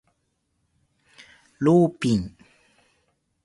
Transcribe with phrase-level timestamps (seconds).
[1.59, 2.35] ローピン